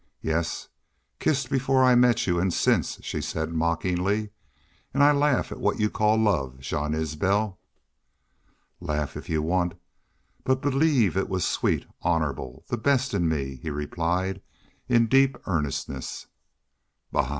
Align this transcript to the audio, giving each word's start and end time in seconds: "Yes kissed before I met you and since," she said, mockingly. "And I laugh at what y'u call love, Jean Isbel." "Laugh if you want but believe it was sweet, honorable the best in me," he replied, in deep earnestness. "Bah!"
"Yes 0.23 0.67
kissed 1.19 1.51
before 1.51 1.83
I 1.83 1.93
met 1.93 2.25
you 2.25 2.39
and 2.39 2.51
since," 2.51 2.97
she 3.03 3.21
said, 3.21 3.53
mockingly. 3.53 4.31
"And 4.95 5.03
I 5.03 5.11
laugh 5.11 5.51
at 5.51 5.59
what 5.59 5.77
y'u 5.79 5.91
call 5.91 6.17
love, 6.17 6.57
Jean 6.57 6.95
Isbel." 6.95 7.59
"Laugh 8.79 9.15
if 9.15 9.29
you 9.29 9.43
want 9.43 9.73
but 10.43 10.59
believe 10.59 11.15
it 11.15 11.29
was 11.29 11.45
sweet, 11.45 11.85
honorable 12.01 12.65
the 12.67 12.77
best 12.77 13.13
in 13.13 13.29
me," 13.29 13.57
he 13.57 13.69
replied, 13.69 14.41
in 14.89 15.05
deep 15.05 15.37
earnestness. 15.47 16.25
"Bah!" 17.11 17.29